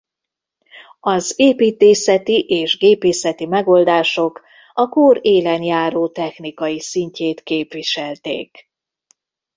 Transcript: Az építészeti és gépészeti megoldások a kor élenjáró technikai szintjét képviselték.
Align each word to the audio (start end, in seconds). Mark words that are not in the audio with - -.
Az 0.99 1.33
építészeti 1.37 2.39
és 2.45 2.77
gépészeti 2.77 3.45
megoldások 3.45 4.41
a 4.73 4.89
kor 4.89 5.19
élenjáró 5.21 6.07
technikai 6.09 6.79
szintjét 6.79 7.41
képviselték. 7.43 8.69